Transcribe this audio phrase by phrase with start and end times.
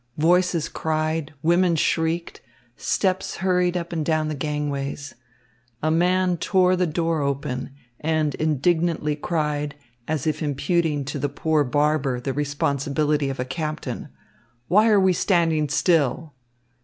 [0.17, 2.41] Voices cried, women shrieked,
[2.75, 5.13] steps hurried up and down the gangways.
[5.83, 9.75] A man tore the door open and indignantly cried,
[10.07, 14.09] as if imputing to the poor barber the responsibility of a captain:
[14.67, 16.33] "Why are we standing still?"